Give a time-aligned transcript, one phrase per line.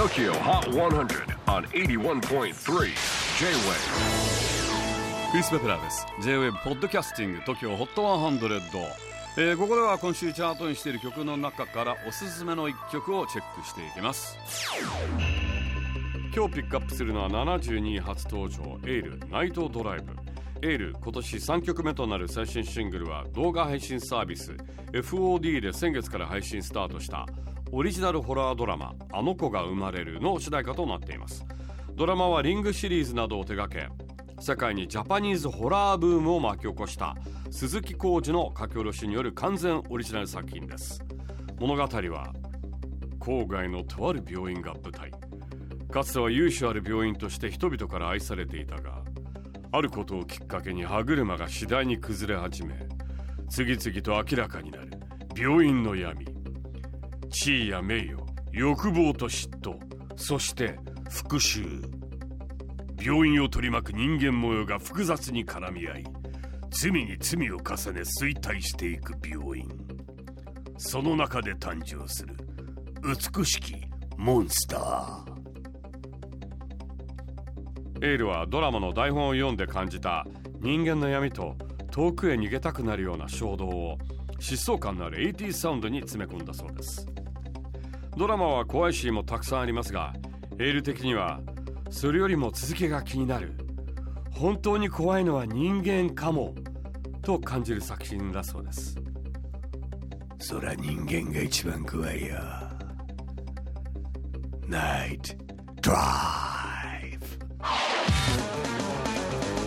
[0.00, 2.54] TOKYO HOT 100 on 81.3 J-WAVE
[5.30, 8.86] クリス・ベプラーです J-WAVE ポッドキャスティング TOKYO HOT 100、
[9.36, 14.38] えー、ここでは今週チャートにしている曲の中からおすすめの一曲をチェックしていきます。
[16.34, 20.14] 今日ピックアップするのは72位初登場エイルナイトドライブ
[20.62, 24.52] エール今年3曲目となる最新シングルは動画配信サービス
[24.92, 27.26] FOD で先月から配信スタートした
[27.72, 31.46] オリジナルホラードラマ「あの子が生まれる」の主題歌となっています。
[31.94, 33.88] ドラマはリングシリーズなどを手掛け
[34.38, 37.16] 世界にジャパニーズホラーブームを巻き起こした
[37.50, 41.02] 鈴木浩二の書き下ろしによる完全オリジナル作品です。
[41.58, 42.34] 物語は
[43.18, 45.10] 郊外のとある病院が舞台。
[45.90, 49.02] かつては由緒ある病院として人々から愛されていたが
[49.72, 52.74] あることをきっかけに歯車が次第に崩れ始め
[53.48, 54.90] 次々と明らかになる
[55.36, 56.26] 病院の闇
[57.30, 58.22] 地位や名誉
[58.52, 59.78] 欲望と嫉妬
[60.16, 62.00] そして復讐。
[63.02, 66.04] 病院を取り巻く人間模様が複雑に絡み合い
[66.70, 67.60] 罪に罪を重
[67.92, 69.68] ね衰退していく病院。
[70.76, 72.36] その中で誕生する
[73.02, 73.74] 美しき
[74.16, 75.39] モンスター。
[78.02, 80.26] エールはドラマの台本を読んで感じた
[80.60, 81.56] 人間の闇と
[81.90, 83.98] 遠くへ逃げたくなるような衝動を
[84.38, 87.06] 疾走感のある 80s サウンドに詰め込んだそうです。
[88.16, 90.14] ドラマは怖いシーンもたくさんありますが
[90.58, 91.40] エール的には
[91.90, 93.54] それよりも続きが気になる
[94.30, 96.54] 本当に怖いのは人間かも
[97.22, 98.96] と感じる作品だそうです。
[100.38, 102.36] そら人間が一番怖いよ。
[104.66, 105.34] ナイト
[105.82, 106.39] ドラ